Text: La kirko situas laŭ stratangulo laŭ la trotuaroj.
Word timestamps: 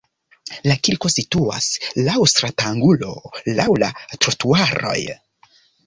La 0.69 0.77
kirko 0.87 1.11
situas 1.15 1.67
laŭ 2.09 2.17
stratangulo 2.33 3.13
laŭ 3.61 3.71
la 3.87 3.95
trotuaroj. 4.17 5.01